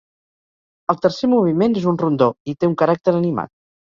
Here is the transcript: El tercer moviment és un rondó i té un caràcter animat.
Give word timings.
El 0.93 0.97
tercer 1.01 1.29
moviment 1.33 1.77
és 1.83 1.85
un 1.93 2.01
rondó 2.03 2.31
i 2.53 2.57
té 2.63 2.69
un 2.71 2.75
caràcter 2.83 3.17
animat. 3.19 3.55